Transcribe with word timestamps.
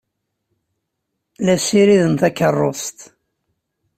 La 1.45 1.55
ssiriden 1.59 2.13
takeṛṛust. 2.21 2.99